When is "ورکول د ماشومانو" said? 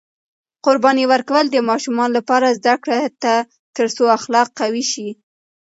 1.11-2.15